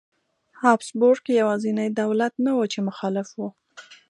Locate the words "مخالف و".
2.87-3.41